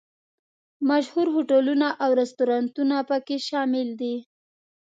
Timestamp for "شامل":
3.47-3.87